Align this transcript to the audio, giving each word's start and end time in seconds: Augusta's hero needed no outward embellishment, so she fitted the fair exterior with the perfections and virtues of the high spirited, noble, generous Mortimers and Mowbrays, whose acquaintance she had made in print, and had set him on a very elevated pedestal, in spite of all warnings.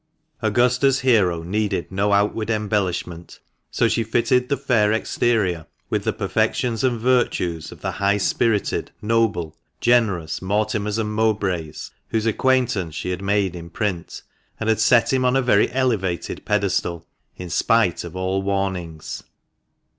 Augusta's 0.41 1.01
hero 1.01 1.43
needed 1.43 1.91
no 1.91 2.11
outward 2.11 2.49
embellishment, 2.49 3.39
so 3.69 3.87
she 3.87 4.03
fitted 4.03 4.49
the 4.49 4.57
fair 4.57 4.91
exterior 4.91 5.67
with 5.91 6.05
the 6.05 6.11
perfections 6.11 6.83
and 6.83 6.99
virtues 6.99 7.71
of 7.71 7.81
the 7.81 7.91
high 7.91 8.17
spirited, 8.17 8.89
noble, 8.99 9.55
generous 9.79 10.41
Mortimers 10.41 10.97
and 10.97 11.13
Mowbrays, 11.13 11.91
whose 12.07 12.25
acquaintance 12.25 12.95
she 12.95 13.11
had 13.11 13.21
made 13.21 13.55
in 13.55 13.69
print, 13.69 14.23
and 14.59 14.69
had 14.69 14.79
set 14.79 15.13
him 15.13 15.23
on 15.23 15.35
a 15.35 15.39
very 15.43 15.71
elevated 15.71 16.43
pedestal, 16.45 17.05
in 17.37 17.51
spite 17.51 18.03
of 18.03 18.15
all 18.15 18.41
warnings. 18.41 19.21